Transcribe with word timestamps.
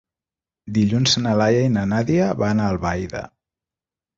Dilluns 0.77 1.13
na 1.25 1.35
Laia 1.41 1.61
i 1.67 1.71
na 1.75 1.83
Nàdia 1.91 2.33
van 2.41 2.65
a 2.65 2.73
Albaida. 2.77 3.23